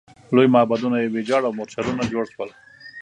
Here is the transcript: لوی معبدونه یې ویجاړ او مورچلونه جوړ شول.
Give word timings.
لوی 0.35 0.47
معبدونه 0.55 0.97
یې 1.01 1.11
ویجاړ 1.13 1.41
او 1.45 1.55
مورچلونه 1.57 2.03
جوړ 2.13 2.25
شول. 2.33 2.49